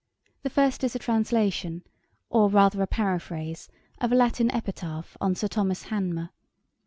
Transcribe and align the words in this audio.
The 0.41 0.49
first 0.49 0.83
is 0.83 0.95
a 0.95 0.97
translation, 0.97 1.83
or 2.31 2.49
rather 2.49 2.81
a 2.81 2.87
paraphrase, 2.87 3.69
of 3.99 4.11
a 4.11 4.15
Latin 4.15 4.49
Epitaph 4.49 5.15
on 5.21 5.35
Sir 5.35 5.47
Thomas 5.47 5.83
Hanmer. 5.89 6.31